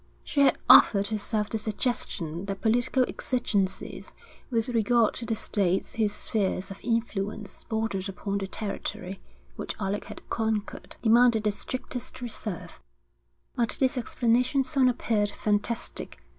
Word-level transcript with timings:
She 0.23 0.41
had 0.41 0.57
offered 0.67 1.05
herself 1.05 1.51
the 1.51 1.59
suggestion 1.59 2.45
that 2.45 2.61
political 2.61 3.03
exigencies 3.07 4.13
with 4.49 4.69
regard 4.69 5.13
to 5.13 5.27
the 5.27 5.35
states 5.35 5.93
whose 5.93 6.11
spheres 6.11 6.71
of 6.71 6.79
influence 6.81 7.65
bordered 7.65 8.09
upon 8.09 8.39
the 8.39 8.47
territory 8.47 9.21
which 9.57 9.75
Alec 9.79 10.05
had 10.05 10.27
conquered, 10.27 10.95
demanded 11.03 11.43
the 11.43 11.51
strictest 11.51 12.19
reserve; 12.19 12.79
but 13.55 13.77
this 13.79 13.95
explanation 13.95 14.63
soon 14.63 14.89
appeared 14.89 15.29
fantastic. 15.29 16.17